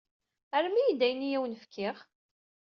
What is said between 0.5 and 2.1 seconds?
Rrem-iyi-d ayen i awen-n-fkiɣ.